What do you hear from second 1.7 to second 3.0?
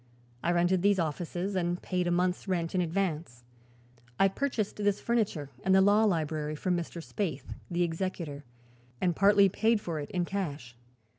paid a month's rent in